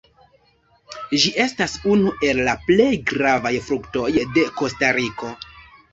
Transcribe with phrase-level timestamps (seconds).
[1.23, 5.31] Ĝi estas unu el la plej gravaj fruktoj de Kostariko.